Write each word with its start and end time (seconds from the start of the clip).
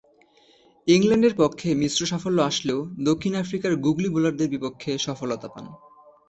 ইংল্যান্ডের 0.87 1.33
পক্ষে 1.35 1.69
মিশ্র 1.75 2.01
সাফল্য 2.05 2.39
আসলেও 2.41 2.79
দক্ষিণ 3.03 3.33
আফ্রিকার 3.35 3.71
গুগলি 3.75 4.07
বোলারদের 4.09 4.47
বিপক্ষে 4.49 4.91
সফলতা 4.97 5.47
পান। 5.47 5.65